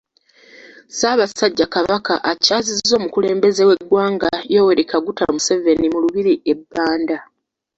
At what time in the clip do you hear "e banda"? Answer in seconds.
6.51-7.17